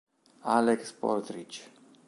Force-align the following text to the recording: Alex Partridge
Alex 0.53 0.97
Partridge 0.97 1.61